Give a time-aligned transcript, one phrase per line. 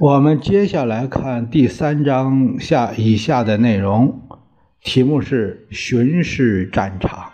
[0.00, 4.28] 我们接下来看第三章下以下的内容，
[4.80, 7.32] 题目是“巡视战场”。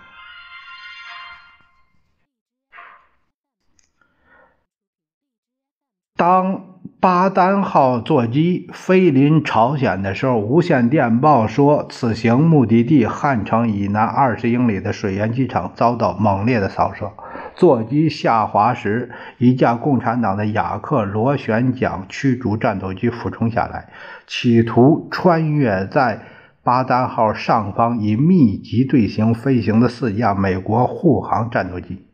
[6.17, 6.71] 当。
[7.01, 17.13] 巴丹号座机飞临朝鲜的时候，无线电报说，此行目的地汉城以南二十英里的水源机场遭到猛烈的扫射。
[17.57, 23.89] 座机下滑时，一架共产党的雅克螺旋桨驱逐战斗机俯冲下来，
[24.27, 26.21] 企图穿越在
[26.63, 32.07] 巴丹号上方以密集队形飞行的四架美国护航战斗机。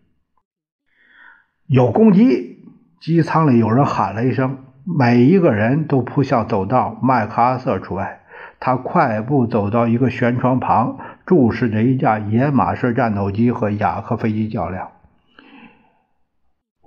[1.67, 2.65] 有攻击！
[3.01, 4.59] 机舱里有人喊了一声。
[4.85, 8.21] 每一个人都扑向走道，麦克阿瑟除外。
[8.59, 14.89] 他快步走到一个舷窗旁，注视着一架野马式战斗机和雅克飞机较量。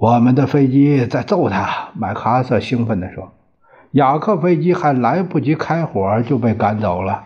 [0.04, 3.32] 我们的飞机在揍他，麦克阿瑟兴奋地说。
[3.92, 7.24] 雅克飞机还来不及开火就被赶走了。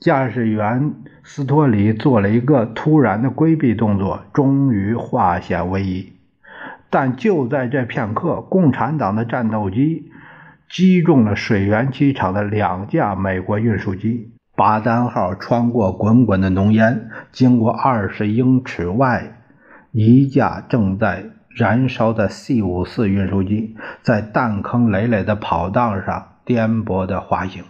[0.00, 6.14] 驾驶员斯托里做了一个突然的规避动作，终于化险为夷。
[6.88, 10.10] 但就在这片刻，共产党的战斗机
[10.70, 14.32] 击中了水源机场的两架美国运输机。
[14.56, 19.34] 巴丹号穿过滚滚的浓烟，经过二十英尺外
[19.90, 27.64] 一架正在燃烧的 C-54 运输机，在弹坑累累的跑道上颠簸的滑行。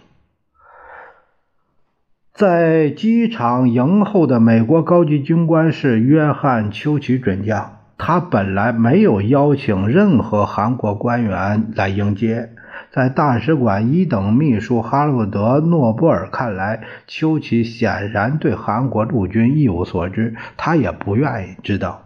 [2.33, 7.79] 在机场迎候的美国高级军官是约翰·丘奇准将。
[7.95, 12.49] 他本来没有邀请任何韩国官员来迎接，
[12.91, 22.02] 在大使馆一等秘书哈洛德·诺布尔看来，丘奇显然对韩国陆军一无所知，他也不愿意知道。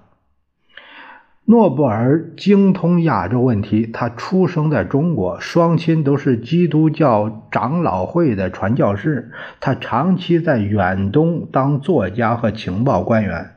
[1.49, 9.31] 诺布尔精通亚洲问题，他出生在中国，双亲都是基督教长老会的传教士，
[9.61, 13.51] 他长期在远东当作家和情报官员。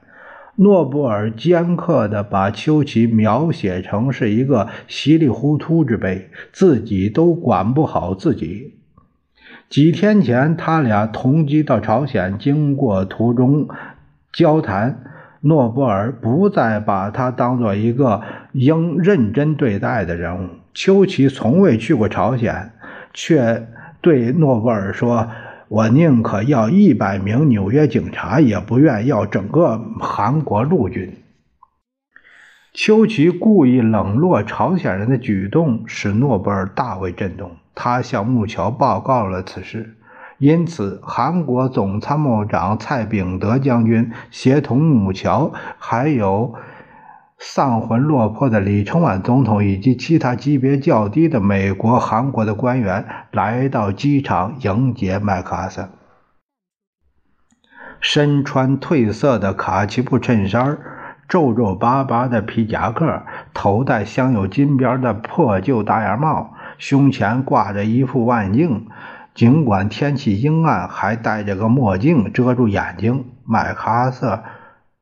[0.55, 8.75] 诺布尔尖刻地把丘奇描写成是一个稀里糊涂之辈，自己都管不好自己。
[9.69, 13.67] 几天前，他俩同机到朝鲜，经过途中
[14.33, 15.03] 交谈，
[15.41, 20.51] 诺布尔不再把他当做一个应认真对待的人物。
[20.75, 22.73] 丘奇从未去过朝鲜，
[23.13, 23.69] 却
[24.01, 25.29] 对诺布尔说。
[25.71, 31.15] 我宁可要一百名纽约警察，也不愿要整个韩国陆军。
[32.73, 39.95] 丘奇故意冷落朝鲜人的举动使诺贝尔大为震动，他向木桥报告了此事，
[40.41, 46.57] 因此韩国总参谋长蔡炳德将军协同木桥还有。
[47.43, 55.89] 丧魂落魄的李承晚总统以及其他级别较低的美国、韩国的官员来到机场迎接麦克阿瑟。
[57.99, 60.79] 身穿褪色的卡其布衬衫、
[61.31, 63.23] 皱皱巴巴的皮夹克、
[63.55, 68.87] 头戴镶有金边的破旧大檐帽、胸前挂着一副望远镜，
[69.35, 73.25] 尽管天气阴暗，还戴着个墨镜遮住眼睛。
[73.45, 74.43] 麦克阿瑟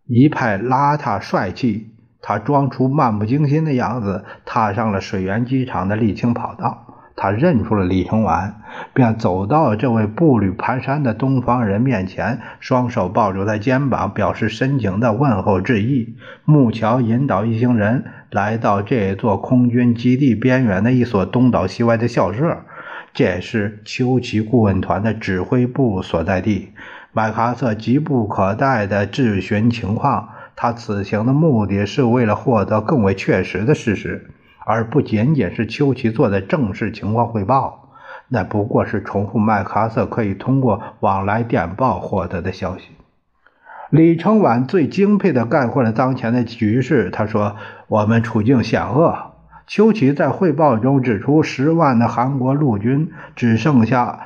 [0.06, 1.94] 一派邋遢帅气。
[2.21, 6.84] 他装出漫不经心的样子，踏上了水源机场的沥青跑道。
[7.21, 8.61] 他认出了李承晚，
[8.93, 16.17] 便走到这位步履蹒跚的东方人面前，双手抱住他肩膀，表示深情的问候致意。
[16.44, 22.58] 木桥引导一行人来到这座空军基地边缘的一所东倒西歪的校舍，
[23.19, 26.69] 这也是秋奇顾问团的指挥部所在地。
[27.11, 30.29] 麦克阿瑟急不可待地质询情况。
[30.55, 34.31] 他此行的目的是为了获得更为确实的事实，
[34.65, 37.91] 而不仅仅是丘奇做的正式情况汇报。
[38.29, 42.85] 那不过是重复麦克阿瑟可以通过往来电报获得的消息。
[43.91, 47.11] 李承晚最精辟地概括了当前的局势。
[47.11, 47.56] 他说
[47.88, 49.32] ：“我们处境险恶。”
[49.69, 54.19] 丘奇在汇报中指出，十万的韩国陆军只剩下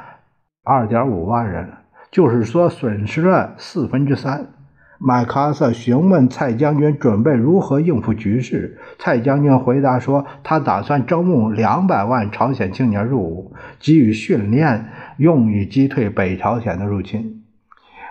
[0.62, 1.68] 二点五万人，
[2.12, 4.46] 就是说损失了四分之三。
[5.00, 17.41] 麦克阿瑟询问蔡将军准备如何应付局势，蔡将军回答说，他打算招募两百万朝鲜青年入伍，给予训练，用于击退北朝鲜的入侵。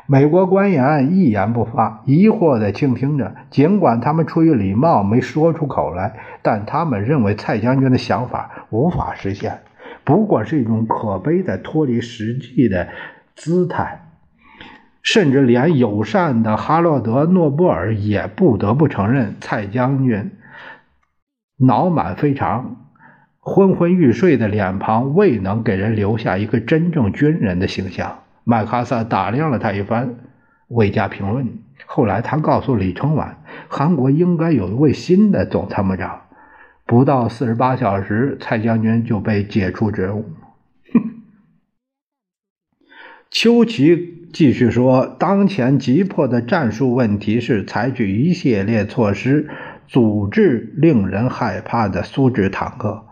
[0.08, 3.36] 美国官员一言不发，疑惑地倾听着。
[3.50, 9.60] 尽管他们出于礼貌没说出口来，但他们认为蔡将军的想法无法实现，
[10.04, 12.90] 不过是一种可悲的脱离实际的
[13.36, 14.08] 姿态。
[15.04, 20.32] 甚至连友善的哈洛德·诺布尔也不得不承认，蔡将军
[21.58, 22.76] 脑满非常、
[23.40, 28.20] 昏昏欲睡的脸庞未能给人留下一个真正军人的形象。
[28.44, 30.16] 麦克阿瑟打量了他一番，
[30.68, 31.60] 未加评论。
[31.86, 36.22] 后来他告诉李承晚，韩国应该有一位新的总参谋长。
[36.86, 40.26] 不到四十八小时，蔡将军就被解除职务。
[43.30, 49.50] 丘奇继续说：“当前急迫的战术问题是采取一系列措施，
[49.88, 53.06] 阻止令人害怕的苏制坦克。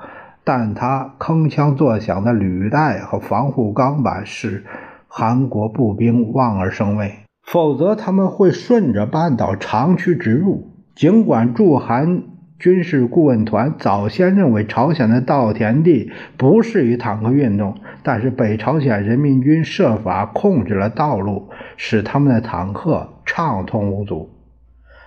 [0.43, 4.65] 但他铿锵作响的履带和防护钢板是
[5.09, 7.13] 韩国步兵望而生畏，
[7.43, 10.71] 否则他们会顺着半岛长驱直入。
[10.95, 12.23] 尽管驻韩。”
[12.59, 21.47] 军事顾问团早先认为朝鲜的稻田地不适于坦克运动，但是北朝鲜人民军设法控制了道路，
[21.77, 24.29] 使他们的坦克畅通无阻。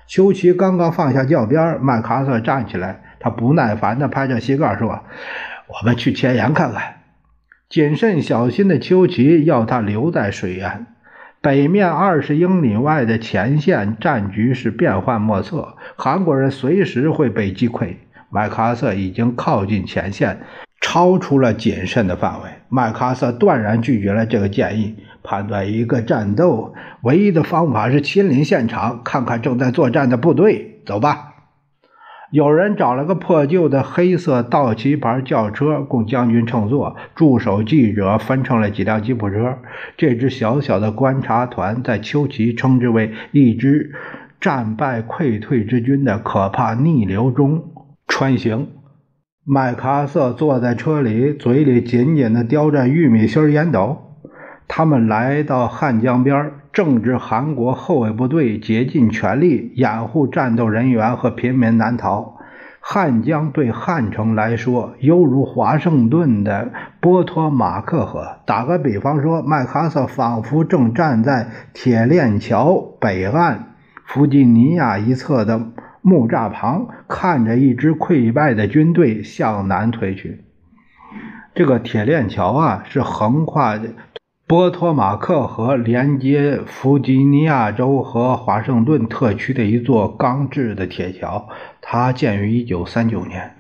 [0.08, 4.88] 丘奇刚刚放下教鞭，麦克阿瑟站起来，他不耐烦地拍着膝盖说
[5.68, 6.82] ：“我们去前沿看看。”
[7.72, 10.84] 谨慎小心的丘奇要他留在水源。
[11.40, 17.94] 北面二十英里外的前线战局是变幻莫测，韩国人随时会被击溃。
[18.28, 20.42] 麦克阿瑟已经靠近前线，
[20.82, 22.50] 超出了谨慎的范围。
[22.68, 30.82] 麦克阿瑟断然拒绝了这个建议，判断一个战斗唯一的方法是亲临现场，看看正在作战的部队。
[30.84, 31.31] 走吧。
[32.32, 39.58] 有人找了个破旧的黑色道奇牌轿车供将军乘坐，驻守记者分成了几辆吉普车。
[39.98, 43.92] 这支小小的观察团在丘奇称之为一支
[44.40, 47.64] 战败溃退之军的可怕逆流中
[48.08, 48.68] 穿行。
[49.44, 53.98] 麦克阿瑟坐在车里，嘴里紧紧地叼着玉米芯烟斗。
[54.66, 62.38] 他们来到汉江边，正值韩国后卫部队竭尽全力掩护战斗人员和平民难逃。
[62.80, 68.38] 汉江对汉城来说，犹如华盛顿的波托马克河。
[68.44, 73.74] 打个比方说，麦克阿瑟仿佛正站在铁链桥北岸
[74.04, 75.70] 弗吉尼亚一侧的
[76.00, 80.42] 木栅旁，看着一支溃败的军队向南退去。
[81.54, 83.78] 这个铁链桥啊，是横跨。
[84.52, 91.48] 波托马克河连接弗吉尼亚州和华盛顿特区的一座钢制的铁桥，
[91.80, 93.56] 它建于1939年。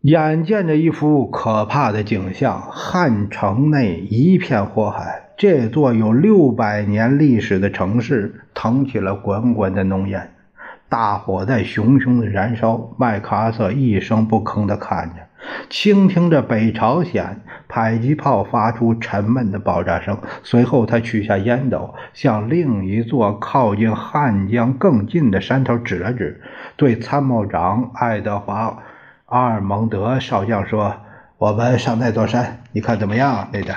[0.00, 10.32] 眼见着一幅可怕的景象，汉城内一片火海，这座有六百年历史的城市腾起了滚滚的浓烟，
[10.88, 12.94] 大火在熊熊的燃烧。
[12.96, 15.16] 麦克阿瑟一声不吭地看着。
[15.68, 26.40] 倾听着北朝鲜迫击炮发出沉闷的爆炸声，随后他取下烟斗，向另一座靠近汉江更近的山头指了指，
[26.76, 28.66] 对参谋长爱德华·
[29.26, 30.96] 阿尔蒙德少将说
[31.38, 33.72] ：“我们上那座山，你看怎么样，内德？”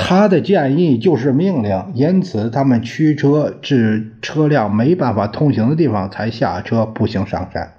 [0.00, 7.72] 他的建议就是命令，因此他们驱车至车辆没办法通行的地方，才下车步行上山。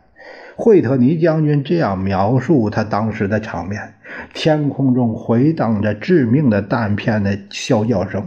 [0.62, 3.94] 惠特尼将军这样描述他当时的场面：
[4.34, 8.26] 天空中回荡着致命的弹片的啸叫声，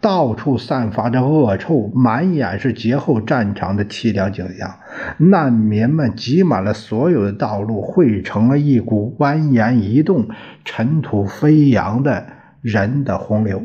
[0.00, 4.74] 到处散发着恶臭，满眼是劫后战场的凄凉景象。
[5.18, 10.26] 难民们挤满了所有的道路，汇成了一股蜿蜒移动、
[10.64, 12.24] 尘土飞扬的
[12.62, 13.62] 人的洪流。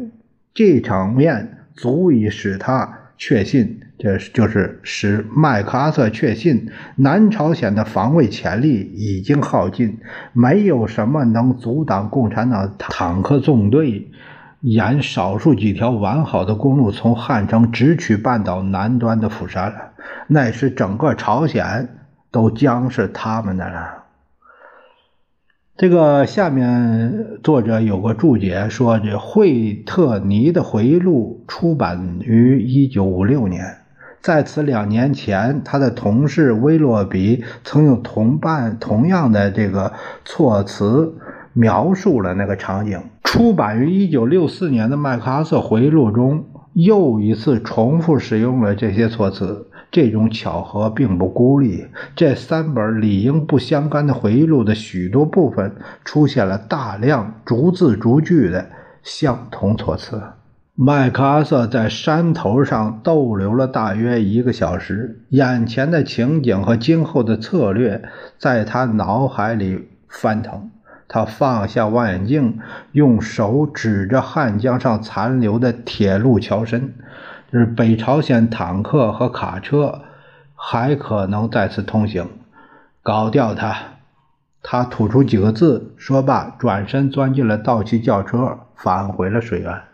[0.53, 3.79] 这场面足以使他确信。
[4.03, 9.99] 这就是使麦克阿瑟确信南朝鲜的防卫潜力已经耗尽，
[10.33, 14.09] 没有什么能阻挡共产党坦克纵队
[14.61, 19.91] 沿少数几条完好的公路从汉城直取半岛南端的釜山了。
[20.25, 21.89] 那时整个朝鲜
[22.31, 24.05] 都将是他们的了。
[25.77, 33.77] 这个下面作者有个注解说，这惠特尼的回忆录出版于一九五六年。
[34.21, 41.15] 在此两年前，他的同事威洛比曾用同伴同样的这个措辞
[41.53, 43.01] 描述了那个场景。
[43.23, 49.67] 出版于1964年的麦克阿瑟回忆录中，又一次重复使用了这些措辞。
[49.89, 51.85] 这种巧合并不孤立，
[52.15, 55.75] 这三本理应不相干的回忆录的许多部分
[56.05, 58.69] 出现了大量逐字逐句的
[59.03, 60.21] 相同措辞。
[60.75, 68.03] 麦克阿瑟在山头上逗留了大约一个小时，眼前的情景和今后的策略
[68.39, 70.71] 在他脑海里翻腾。
[71.07, 72.59] 他放下望远镜，
[72.93, 76.93] 用手指着汉江上残留的铁路桥身。
[77.51, 80.03] 就是北朝鲜坦克和卡车
[80.55, 82.29] 还可能再次通行，
[83.03, 83.75] 搞掉它。
[84.63, 89.90] 他吐出几个字，说罢，转身钻进了道奇轿车，返回了水源。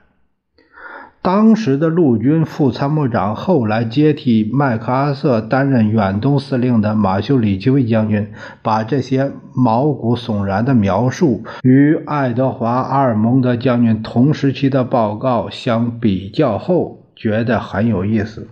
[1.21, 8.31] 当时的陆军副参谋长，后来接替麦克阿瑟担任远东司令的马修·里奇威将军，
[8.61, 17.03] 把这些毛骨悚然的描述与爱德华·阿尔蒙德将军同时期的报告相比较后。
[17.19, 18.47] 觉得很有意思。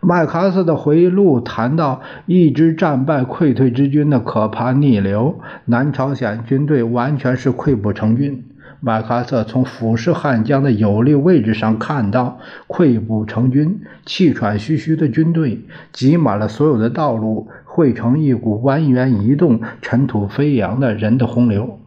[0.00, 8.45] 麦克阿瑟的回忆录谈到一支战败溃退之军的可怕逆流，南朝鲜军队完全是溃不成军。
[8.80, 15.60] 麦克阿瑟从俯视汉江的有利位置上看到溃不成军、气喘吁吁的军队
[15.92, 21.78] 挤满了所有的道路，汇成一股蜿蜒移动、尘土飞扬的人的洪流。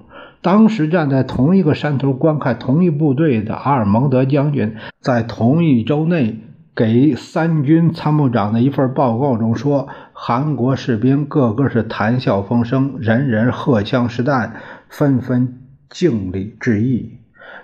[0.41, 6.39] 当时站在同一个山头观看同一部队的阿尔蒙德将军，在同一周内
[6.73, 14.53] 给三军参谋长的一份报告中说：“韩国士兵个个是谈笑风生，人人荷枪实弹，
[14.87, 15.58] 纷纷
[15.89, 17.17] 敬礼致意。”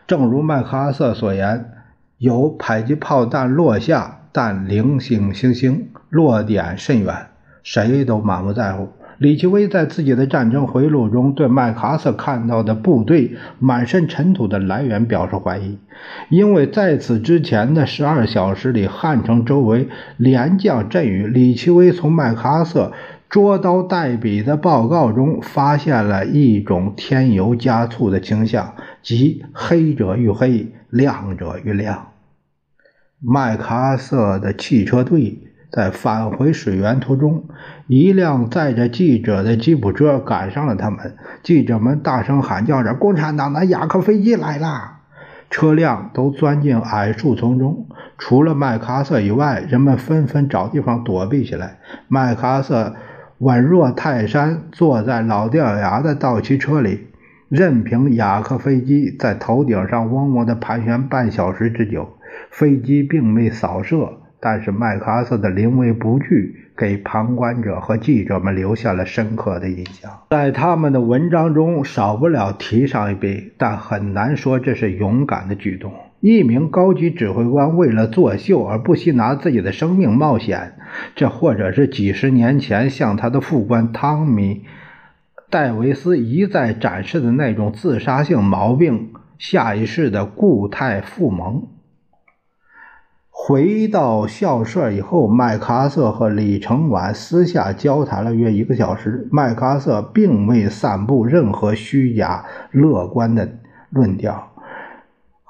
[0.08, 1.72] 正如麦克阿瑟所言
[2.18, 7.28] ：“有迫击炮弹落下，但零星星星，落点甚远，
[7.64, 15.78] 谁都满不在乎。”李奇微在自己的战争回忆录中对麦克阿瑟看到的部队满身尘土的来源表示怀疑，
[16.28, 21.26] 因为在此之前的十二小时里，汉城周围连降阵雨。
[21.28, 22.92] 李奇微从麦克阿瑟
[23.36, 32.14] 捉刀带笔的报告中发现了一种添油加醋的倾向，即黑者愈黑，亮者愈亮。
[33.20, 35.42] 麦克阿瑟的汽车队。
[35.70, 37.50] 在返回水源途中，
[37.88, 41.18] 一辆载着记者的吉普车赶上了他们。
[41.44, 45.00] 记者们大声喊叫着：“共产党的雅克飞机来了！”
[45.52, 47.88] 车辆都钻进矮树丛中。
[48.18, 51.80] 除了麦克阿瑟以外，人们纷纷找地方躲避起来。
[52.08, 52.96] 麦克阿瑟
[53.40, 57.08] 稳若泰山，坐在老掉牙的道奇车里，
[57.50, 62.18] 任凭雅克飞机在头顶上嗡嗡地盘旋半小时之久。
[62.50, 64.14] 飞机并未扫射。
[64.38, 70.12] 但是麦克阿瑟的临危不惧给旁观者和记者们留下了深刻的印象。
[70.30, 75.92] 在他们的文章中，少不了提上一笔，但很难说这是勇敢的举动。
[76.26, 80.74] 一名高级指挥官为了作秀而不惜拿自己的生命冒险，
[81.14, 84.56] 这或者是几十年前向他的副官汤米·
[85.52, 91.68] 戴维斯一再展示的那种自杀性毛病下意识的固态复萌。
[93.30, 99.28] 回到校舍以后，麦克阿瑟和李承晚私下交谈了约一个小时。
[99.32, 103.60] 麦克阿瑟并未散布任何虚假乐观的
[103.92, 104.55] 论调。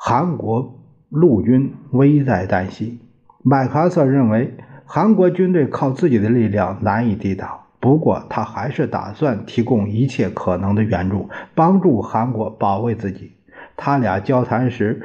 [0.07, 0.77] 韩国
[1.09, 2.99] 陆军危在旦夕。
[3.41, 4.53] 麦克阿瑟认为，
[4.85, 7.61] 韩国军队靠自己的力量难以抵挡。
[7.79, 13.31] 不过，他还是打算提供一切可能的援助，帮助韩国保卫自己。
[13.75, 15.01] 他俩交谈时，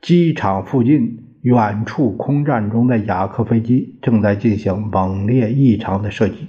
[0.00, 1.20] 机场附近。
[1.42, 6.48] 远处空战中的雅克飞机正在进行猛烈异常的射击。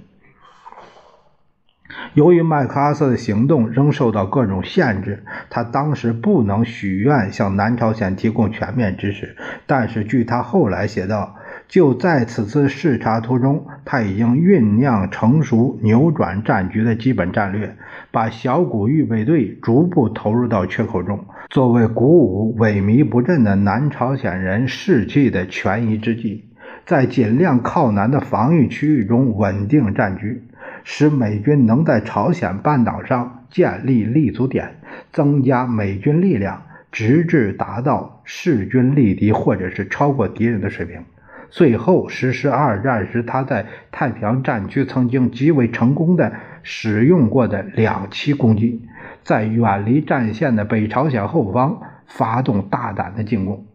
[2.16, 9.36] 由于麦克阿瑟的行动仍受到各种限制，他当时不能许愿向南朝鲜提供全面支持。
[9.68, 11.36] 但是，据他后来写道。
[11.68, 17.76] 就在此次视察途中，他已经酝酿成熟扭转战局的基本战略，
[18.12, 26.46] 把小股预备队逐步投入到缺口中，作为鼓舞萎靡不振的南朝鲜人士气的权宜之计，
[26.86, 30.44] 在尽量靠南的防御区域中稳定战局，
[30.88, 34.76] 使美军能在朝鲜半岛上建立立足点，
[35.12, 36.62] 增加美军力量，
[36.92, 41.04] 直至达到势均力敌或者是超过敌人的水平。
[41.50, 48.88] 最后实施二战时，他在太平洋战区曾经极为成功的使用过的两栖攻击，
[49.24, 53.66] 在远离战线的北朝鲜后方发动大胆的进攻。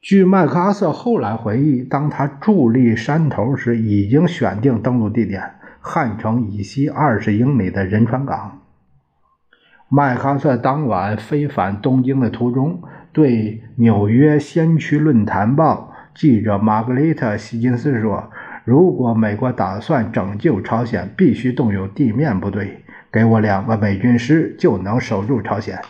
[0.00, 5.42] 据麦克阿瑟后来回忆，当他伫立山头时，已经选定登陆地点——
[5.80, 8.58] 汉城以西二十英里的仁川港。
[9.88, 12.82] 麦克阿瑟当晚飞返东京的途中，
[13.12, 13.32] 对
[13.76, 18.30] 《纽约先驱论坛报》记者玛格丽特·希金斯说
[18.64, 22.84] ：“如果美国打算拯救朝鲜，必须动用地面部队。
[23.10, 25.80] 给我两个美军师，就能守住朝鲜。”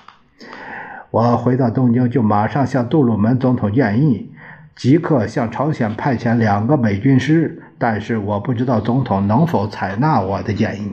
[1.11, 4.33] 我回到东京，就马上向杜鲁门总统建议，
[4.75, 7.65] 即刻向朝鲜派遣两个美军师。
[7.81, 10.93] 但是我不知道总统能否采纳我的建议。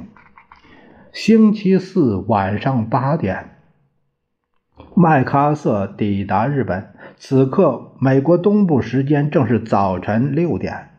[1.12, 3.58] 星期四晚上八点，
[4.96, 6.94] 麦克阿瑟抵达日本。
[7.17, 10.91] 此刻，美国东部时间正是早晨六点，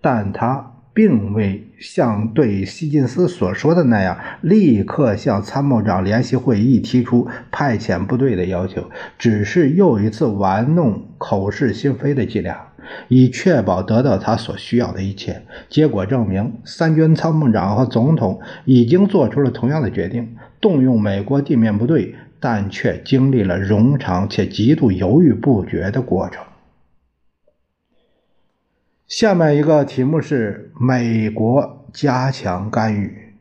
[0.00, 0.75] 但他。
[0.96, 12.68] 并未像对希金斯所说的那样，立刻向参谋长联席会议提出派遣部队的要求，只是又一次玩弄口是心非的伎俩，
[13.08, 15.42] 以确保得到他所需要的一切。
[15.68, 26.42] 结果证明，三军参谋长和总统已经做出了同样的决定，动用美国地面部队，但却经历了冗长且极度犹豫不决的过程。
[29.08, 33.36] 下面一个题目是美国加强干预。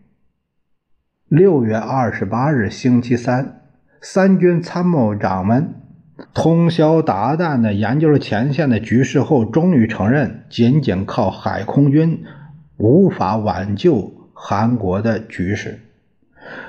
[1.27, 3.61] 六月二十八日，星期三，
[3.99, 5.73] 三军参谋长们
[6.35, 12.23] 通宵达旦地研究了前线的局势后，终于承认，仅仅靠海空军
[12.77, 15.79] 无法挽救韩国的局势。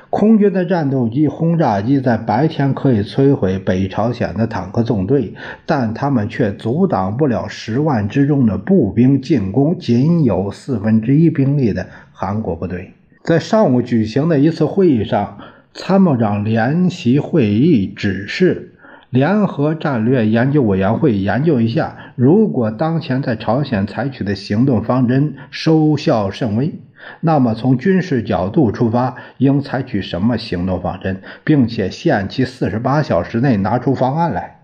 [0.08, 5.34] 空军的战斗机、轰炸机在白天可以摧毁北朝鲜的坦克纵队，
[5.66, 12.92] 但他们却阻挡不了十万之众的步兵进攻仅有四分之一兵力的韩国部队。
[13.24, 15.38] 在上午举行的一次会议上，
[15.74, 18.75] 参谋长联席会议指示
[19.10, 26.74] 联合战略研究委员会研究一下，如果当前在朝鲜采取的行动方针收效甚微。
[27.20, 34.60] 那么，从军事角度出发，应采取什么行动方针，并且限期四十八小时内拿出方案来。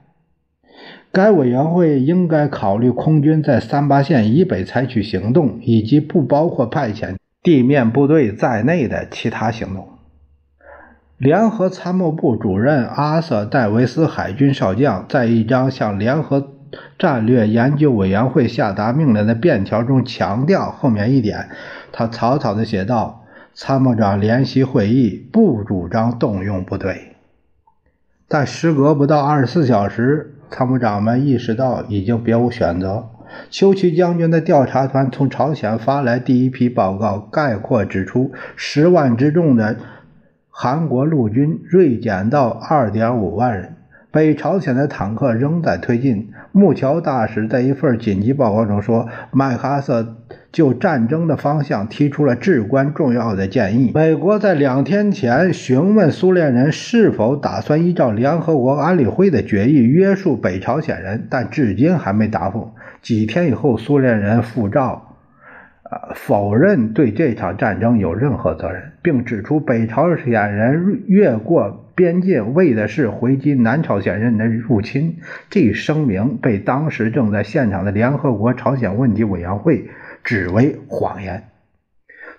[1.12, 9.92] 该委员会应该考虑空军在三八线以北采取行动，以及不包括派遣地面部队在内的其他行动。
[11.23, 16.49] 联合参谋部主任阿瑟·戴维斯海军少将在一张向联合
[16.99, 21.49] 战略研究委员会下达命令的便条中强调后面一点。
[21.93, 23.23] 他草草地写道
[23.54, 27.15] ：“参谋长联席会议不主张动用部队。”
[28.26, 33.11] 但时隔不到二十四小时，参谋长们意识到已经别无选择。
[33.49, 39.76] 秋崎将军的调查团从朝鲜发来第一批报告，概括指出，十万之众的
[40.54, 43.75] 韩国陆军锐减到二点五万人。
[44.10, 46.30] 北朝鲜的坦克仍在推进。
[46.52, 50.19] 木桥大使在一份紧急报告中说：“麦克阿瑟
[50.52, 53.93] 就战争的方向提出了至关重要的建议。
[53.95, 62.73] 美国在两天前询问苏联人是否打算依照联合国安理会的决议约束北朝鲜人，但至今还没答复。
[63.00, 65.08] 几天以后，苏联人复照。”
[66.15, 75.19] 否认对这场战争有任何责任，并指出北朝鲜人越过边界为的是回击南朝鲜人的入侵。
[75.50, 79.91] 这一声明被当时正在现场的联合国朝鲜问题委员会
[80.25, 81.45] 指为谎言。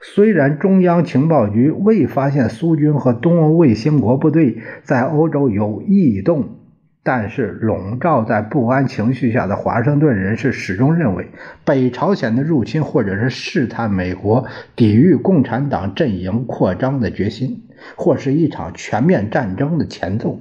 [0.02, 6.58] 虽然中央情报局未发现苏军和东欧卫星国部队在欧洲有异动。
[7.06, 11.28] 但是，笼罩在不安情绪下的华盛顿人士始终认为，
[11.66, 14.46] 北朝鲜的入侵或者是试探美国
[14.78, 17.64] 抵御共产党阵营扩张的决心，
[17.98, 20.40] 或是一场全面战争的前奏。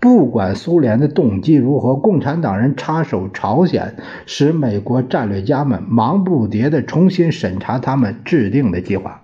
[0.00, 9.22] 不管苏联的动机如何，共产党人插手朝鲜，使美国战略家们忙不迭地重新审查他们制定的计划。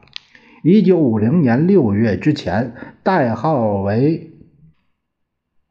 [0.63, 4.29] 一九五零年六月之前，代号为。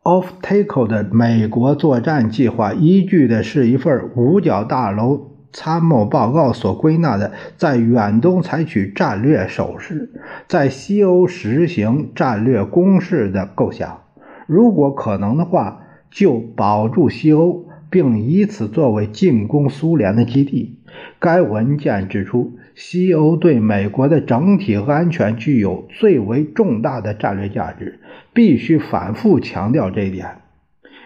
[0.03, 10.09] Offtakeo 的美国作战计划依据的是一份五角大楼参谋报告所归纳的，在远东采取战略守势，
[10.47, 14.01] 在西欧实行战略攻势的构想。
[14.47, 20.79] 如果可能的话，就保住西欧，并以此作为进攻苏联的基地。
[21.19, 27.99] 该文件指出，西欧对美国的整体安全具有最为重大的战略价值。
[28.33, 30.37] 必须反复强调这一点，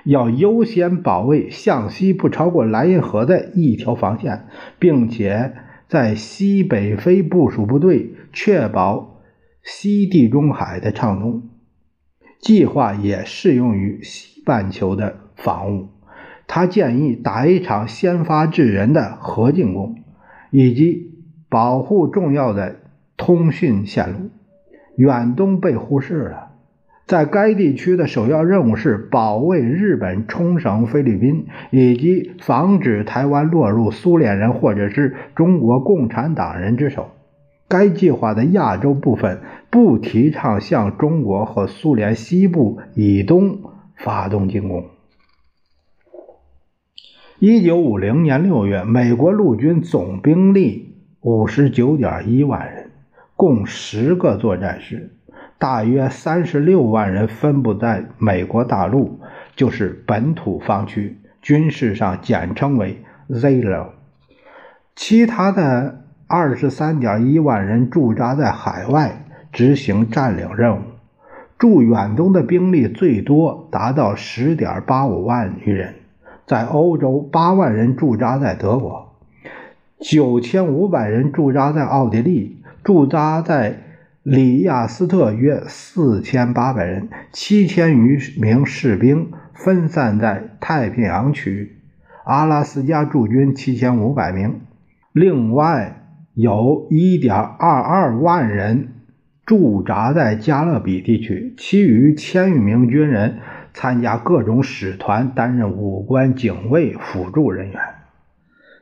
[0.06, 4.48] 要优先保卫向西不超过莱茵河的一条防线，
[4.80, 5.54] 并且
[5.90, 9.22] 在西北非部署部队，确保
[9.62, 11.50] 西地中海的畅通。
[12.40, 15.90] 计划也适用于西半球的防务。
[16.48, 19.98] 他建议打一场先发制人的核进攻，
[20.52, 21.15] 以及
[21.50, 22.76] 保护重要的
[23.18, 24.30] 通讯线路。
[24.96, 26.52] 远东被忽视了。
[27.06, 37.12] 在该地区的首要任务是保卫日本冲绳、菲律宾，以及防止台湾落入苏联人或者是中国共产党人之手。
[37.68, 43.60] 该计划的亚洲部分不提倡向中国和苏联西部以东
[43.96, 44.86] 发动进攻。
[47.38, 50.95] 一九五零年六月，美国陆军总兵力
[51.26, 52.92] 五十九点一万人，
[53.36, 55.10] 共十个作战师。
[55.58, 59.20] 大约三十六万人分布在美国大陆，
[59.56, 63.88] 就是本土方区，军事上简称为 Zero。
[64.96, 70.82] 其他的二十三点一万人驻扎在海外，执行占领任务。
[71.58, 75.96] 驻远东的兵力最多达到十点八五万余人，
[76.46, 79.05] 在欧洲八万人驻扎在德国，
[80.00, 83.82] 九千五百人驻扎在奥地利，驻扎在。
[84.26, 91.78] 里亚斯特约四千八百人，七千余名士兵分散在太平洋区。
[92.24, 94.62] 阿拉斯加驻军七千五百名，
[95.14, 96.02] 另外
[96.34, 98.94] 有一点二二万人
[99.46, 103.38] 驻扎在加勒比地区，其余千余名军人
[103.76, 107.80] 参加各种使团，担任武官、警卫、辅助人员。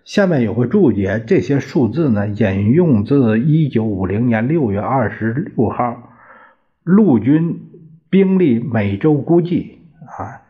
[0.06, 6.12] 下面有个注解，这些数字呢引用自一九五零年六月二十六号
[6.84, 7.62] 陆军
[8.10, 10.42] 兵力每周估计啊。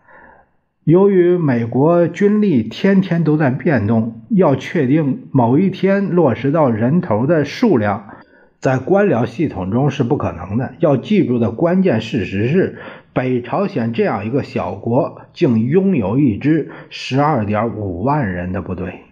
[0.84, 8.10] 由于美国军力天天都在变动，要确定某一天落实到人头的数量，
[8.60, 10.74] 在官僚系统中是不可能的。
[10.80, 12.80] 要记住的关键事实是，
[13.14, 19.04] 北朝鲜这样一个小国，竟拥有一支十二点五万人的部队。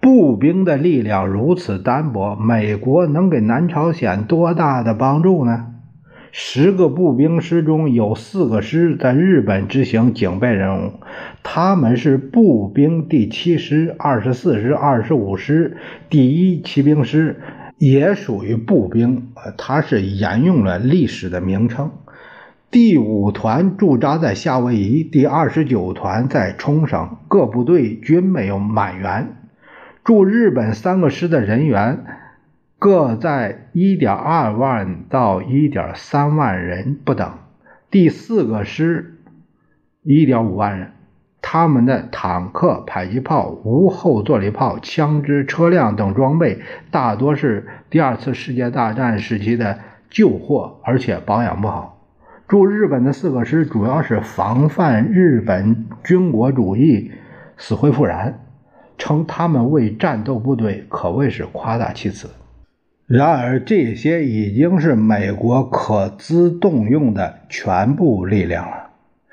[0.00, 5.66] 步兵的力量如此单薄，美国能给南朝鲜多大的帮助呢？
[6.32, 10.92] 十个步兵师中有四个师在日本执行警备任务，
[11.42, 15.76] 他们是步兵第七师、二十四师、二十五师、
[16.08, 17.40] 第一骑兵师，
[17.78, 21.90] 也属于步兵，呃它是沿用了历史的名称。
[22.70, 29.39] 第五团驻扎在夏威夷，第二十九团在冲绳，各部队均没有满员。
[30.02, 32.04] 驻日本三个师的人员
[32.78, 37.34] 各在1.2万到1.3万人不等。
[37.90, 39.18] 第四个师
[40.04, 40.92] 1.5万人，
[41.42, 46.60] 他们的坦克、迫击炮、无后坐力炮、枪支、车辆等装备
[46.90, 51.98] 大多是第二次世界大战时期的旧货，而且保养不好。
[52.48, 57.12] 驻日本的四个师主要是防范日本军国主义
[57.58, 58.40] 死灰复燃。
[59.00, 62.28] 称他们为战斗部队，可谓是夸大其词。
[63.06, 68.90] 然而，这些已经是美国可资动用的全部力量了。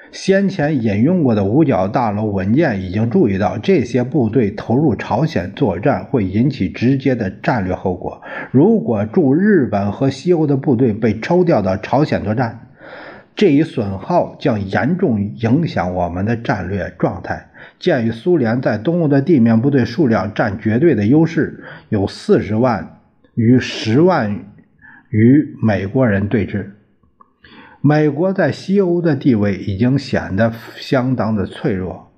[0.10, 8.22] 先前引用过的五角大楼文件已经注意到，这些部队投入朝鲜作战会引起直接的战略后果。
[8.52, 12.70] 如果驻日本和西欧的部队被抽调到朝鲜作战，
[13.36, 17.50] 这一损耗将严重影响我们的战略状态。
[17.80, 23.00] 鉴于苏联在东欧的地面部队数量占绝对的优势，有四十万
[23.36, 24.46] 与十万
[25.10, 26.72] 与美国人对峙，
[27.82, 32.12] 美国在西欧的地位已经显得相当的脆弱。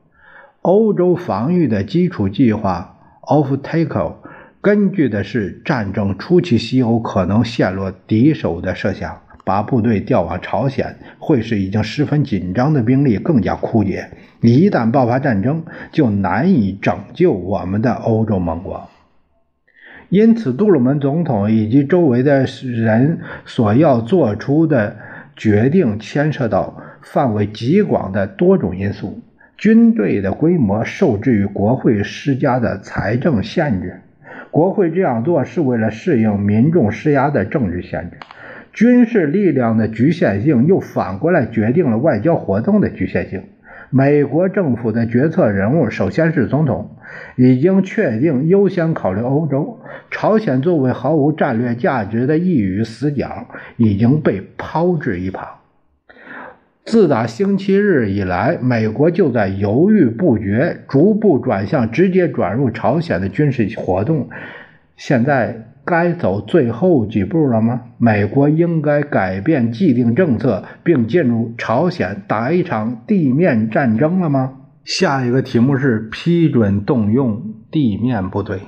[0.62, 4.16] 欧洲防御的基础计划 of takeo
[4.62, 9.22] 根据的是战争初期西欧可能陷落敌手的设想。
[9.50, 14.08] 把部队调往朝鲜，会使已经十分紧张的兵力更加枯竭。
[14.42, 18.88] 一旦爆发战争，就难以拯救我们的欧洲盟国。
[20.10, 24.98] 因此，杜鲁门总统以及周围的人所要做出的
[25.36, 29.24] 决定，牵涉到范围极广的多种因素。
[29.58, 34.02] 军队的规模受制于国会施加的财政限制，
[34.52, 38.18] 国会这样做是为了适应民众施压的政治限制。
[38.72, 43.44] 军事力量的局限性又反过来决定了外交活动的局限性。
[43.90, 46.96] 美国政府的决策人物首先是总统，
[47.36, 49.80] 已经确定优先考虑欧洲。
[50.12, 55.48] 朝鲜作为毫无战略价值的一隅死角，已经被抛至一旁。
[56.86, 64.30] 自打星期日以来，美国就在犹豫不决，逐步转向直接转入朝鲜的军事活动。
[64.96, 65.66] 现在。
[65.90, 67.82] 该走最后几步了吗？
[67.98, 74.54] 美国应该改变既定政策，并进入朝鲜打一场地面战争了吗？
[74.84, 78.60] 下一个题目是批准动用地面部队。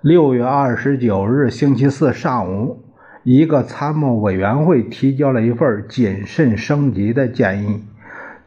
[0.00, 2.78] 六月二十九日星期四上午，
[3.22, 7.82] 一个参谋委员会提交了一份谨慎升级的建议。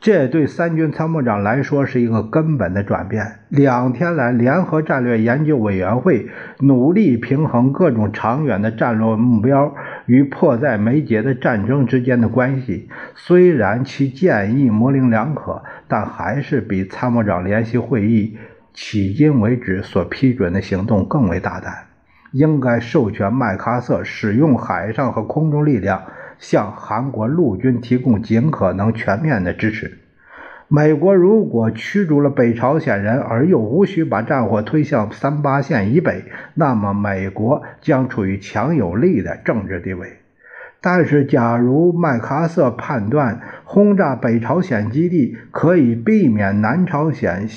[0.01, 3.39] 这对三军参谋长来说是一个根本的转变。
[3.49, 12.87] 两天来，联合战略研究委员会努力平衡各种长远的战略目标与迫在眉睫的战争之间的关系。
[13.15, 18.37] 虽然其建议模棱两可，但还是比参谋长联席会议
[18.73, 21.88] 迄今为止所批准的行动更为大胆。
[22.31, 26.03] 应该授权麦克阿瑟使用海上和空中力量。
[26.39, 29.99] 向韩国陆军提供尽可能全面的支持。
[30.69, 40.19] 美国如果驱逐了北朝鲜人，而又无需把战火推向三八线以北，那么美国将处于强有力的政治地位。
[40.79, 47.49] 但是，假如麦克阿瑟判断轰炸北朝鲜基地可以避免南朝鲜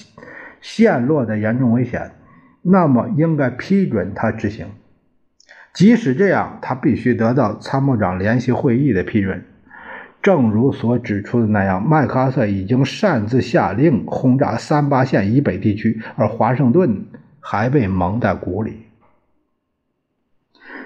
[0.61, 2.11] 陷落的严重危险，
[2.63, 4.67] 那么应该批准他执行。
[5.75, 9.45] 即使这样，他必须得到参谋长联席会议的批准。
[10.23, 17.07] 正如所指出的那样，麦克阿瑟已经擅自下令轰炸三八线以北地区，而华盛顿
[17.41, 18.83] 还被蒙在鼓里。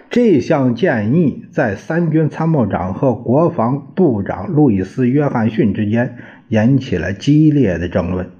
[0.08, 6.16] 这项建议在三军参谋长和国防部长路易斯·约翰逊之间
[6.48, 8.30] 引起了激烈的争论。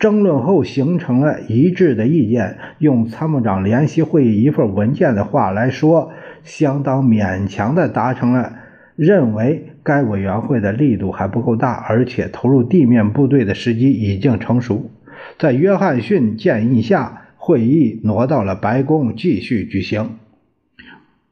[0.00, 2.56] 争论后形成了一致的意见。
[2.78, 6.10] 用参谋长联席会议一份文件的话来说，
[6.42, 8.54] 相当勉强地达成了
[8.96, 14.90] 认为该委员会的力度还不够大，而且投入地面部队的时机已经成熟。
[15.38, 20.16] 在约翰逊建议下，会议挪到了白宫继续举行。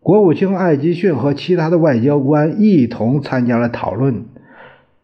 [0.01, 4.27] 国务卿艾吉逊和其他的外交官一同参加了讨论。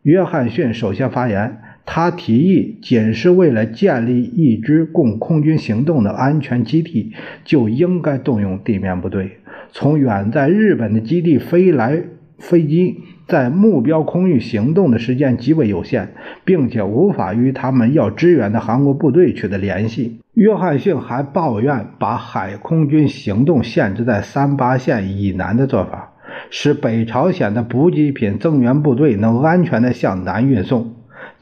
[0.02, 1.60] 约翰逊首先发言。
[1.86, 7.12] 他提议，仅是为了建立一支供空军行动的安全基地，
[7.44, 9.38] 就应该动用地面部队。
[9.70, 12.02] 从远在日本的基地飞来
[12.38, 20.20] 飞机，在目标空域行动的时间极为有限，并且无法与他们要支援的韩国部队取得联系。
[20.34, 26.14] 约翰逊还抱怨，把海空军行动限制在三八线以南的做法，
[26.50, 30.94] 使北朝鲜的补给品增援部队能安全地向南运送。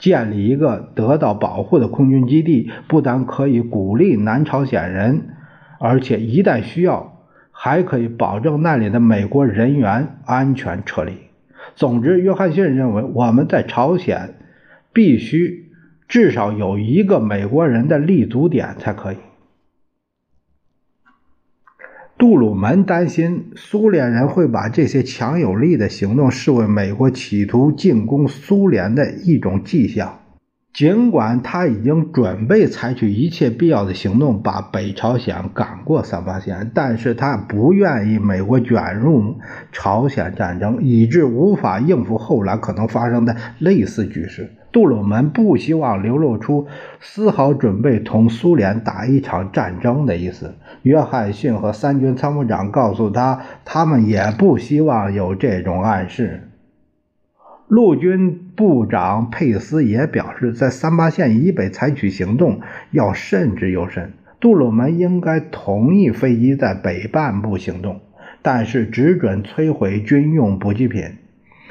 [0.03, 5.29] 建立一个得到保护的空军基地，不但可以鼓励南朝鲜人，
[5.79, 11.13] 而且一旦需要，还可以保证那里的美国人员安全撤离。
[11.77, 14.35] 总之，约翰逊认为我们在朝鲜
[14.93, 15.71] 必须
[16.09, 19.19] 至少有一个美国人的立足点才可以。
[22.23, 30.21] 杜鲁门担心苏联人会把这些强有力的行动视为美国企图进攻苏联的一种迹象。
[30.73, 39.35] 尽管他已经准备采取一切必要的行动把北朝鲜赶过三八线，但是他不愿意美国卷入
[39.73, 44.49] 朝鲜战争，以致无法应付后来可能发生的类似局势。
[44.73, 46.67] 杜鲁门不希望流露出
[46.99, 50.55] 丝毫准备同苏联打一场战争的意思。
[50.81, 56.49] 约翰逊和三军参谋长告诉他，他们也不希望有这种暗示。
[57.69, 64.15] 陆军部长佩斯也表示，在三八线以北采取行动要慎之又慎。
[64.41, 68.01] 杜鲁门应该同意飞机在北半部行动，
[68.41, 71.19] 但是只准摧毁军用补给品。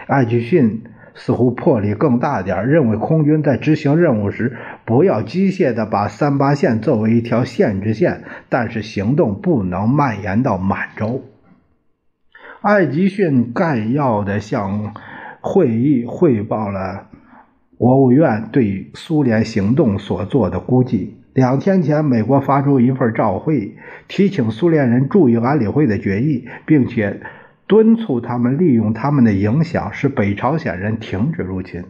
[0.05, 0.83] 艾奇逊。
[1.13, 11.23] 似乎魄力更大点认为空军在执行任务时不要机械地把三八线作为一条限制线，但是行动不能蔓延到满洲。
[12.61, 14.93] 艾吉逊概要地向
[15.41, 17.07] 会议汇报了
[17.77, 21.17] 国务院对苏联行动所做的估计。
[21.33, 23.75] 两天前，美国发出一份照会，
[24.07, 27.21] 提醒苏联人注意安理会的决议，并且。
[27.71, 31.85] 敦促他们利用他们的影响，使北朝鲜人停止入侵。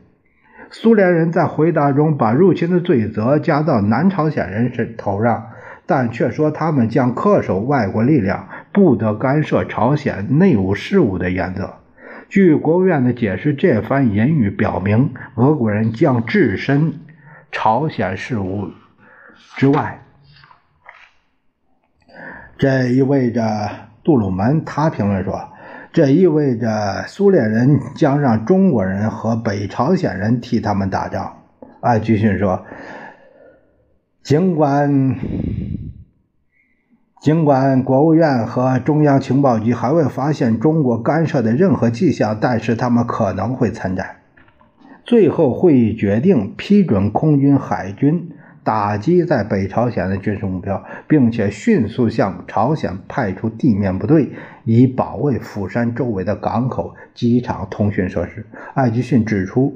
[0.70, 5.48] 苏联人在回答中把入侵的罪责加到南朝鲜人身头上，
[5.88, 11.74] 但却说他们将恪守外国力量不得干涉朝鲜内务事务的原则。
[12.30, 16.94] 据国务院的解释，这番言语表明俄国人将置身
[17.52, 18.70] 朝鲜事务
[19.58, 20.04] 之外。
[22.60, 23.42] 这意味着
[24.04, 25.51] 杜鲁门他评论说。
[25.94, 31.44] 这意味着苏联人将让中国人和北朝鲜人替他们打仗。
[31.82, 32.66] 艾吉逊说
[34.24, 35.16] ：“尽管
[37.22, 44.16] 尽管国务院和中央情报局还未发现中国干涉的任何迹象，但是他们可能会参战。”
[45.04, 48.32] 最后，会议决定批准空军、海军
[48.64, 54.32] 打击在北朝鲜的军事目标，并且迅速向朝鲜派出地面部队，
[54.66, 58.46] 以保卫釜山周围的港口、机场、通讯设施。
[58.76, 59.76] 艾吉逊指出，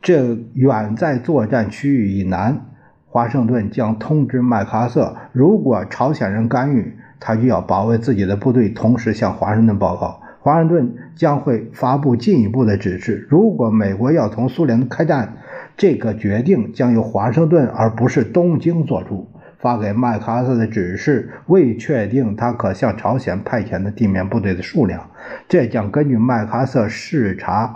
[0.00, 2.62] 这远在作战区域以南，
[3.06, 10.22] 华盛顿将通知麦克阿瑟，如果朝鲜人干预，他就要保卫自己的部队，同时向华盛顿报告。
[10.40, 13.26] 华盛顿将会发布进一步的指示。
[13.28, 15.38] 如果美国要同苏联开战，
[15.76, 19.28] 这个决定将由华盛顿而不是东京做出。
[19.58, 25.10] 发给麦克阿瑟的指示未确定他可向朝鲜派遣的地面部队的数量，
[25.48, 27.74] 这将根据麦克阿瑟视察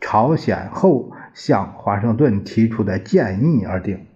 [0.00, 4.06] 朝鲜后向华盛顿提出的建议而定。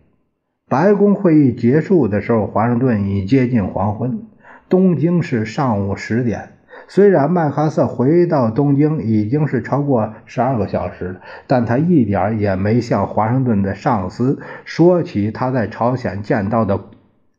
[0.68, 4.22] 白宫会议结束的时候，华盛顿已接近黄昏，
[4.70, 6.48] 东京是上午十点。
[6.94, 16.78] 虽然麦克阿瑟回到东京已经是超过十二个小时了，但他一点也没向华盛顿的上司说起他在朝鲜见到的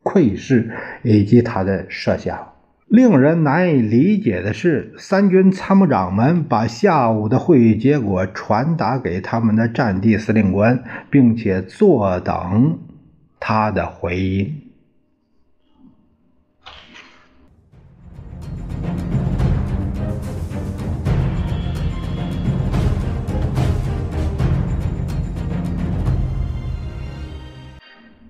[0.02, 0.72] 窥视
[1.04, 2.36] 以及他的设想。
[2.88, 12.80] 令人难以理解的是，三军参谋长们把下午的会议结果传达给他们的战地司令官，并且坐等
[13.38, 14.63] 他的回音。